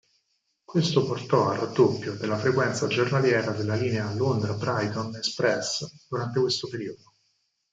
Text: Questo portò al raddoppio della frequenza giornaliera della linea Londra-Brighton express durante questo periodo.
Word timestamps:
Questo 0.63 1.05
portò 1.05 1.49
al 1.51 1.57
raddoppio 1.59 2.15
della 2.15 2.39
frequenza 2.39 2.87
giornaliera 2.87 3.51
della 3.51 3.75
linea 3.75 4.11
Londra-Brighton 4.15 5.15
express 5.15 6.07
durante 6.09 6.39
questo 6.39 6.67
periodo. 6.67 7.13